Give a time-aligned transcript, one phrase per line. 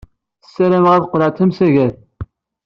[0.45, 1.97] Ssarameɣ ad qqleɣ d tamasgadt.